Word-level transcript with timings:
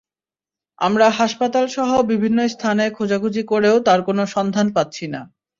আমরা 0.79 1.07
হাসপাতালসহ 1.09 1.89
বিভিন্ন 2.03 2.39
স্থানে 2.47 2.85
খোঁজাখুঁজি 2.89 3.43
করেও 3.43 3.75
তাঁর 3.79 3.99
কোনো 4.01 4.23
সন্ধান 4.27 4.67
পাচ্ছি 4.73 5.05
না। 5.07 5.21